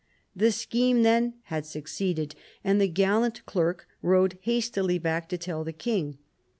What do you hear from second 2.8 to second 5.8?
the gallant clerk rode hastily back to tell the